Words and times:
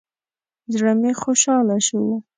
زړه 0.73 0.91
مې 0.99 1.11
خوشحاله 1.21 1.77
شو. 1.87 2.01